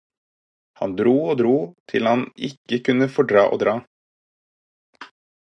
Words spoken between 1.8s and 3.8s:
til han ikke kunne fordra å dra.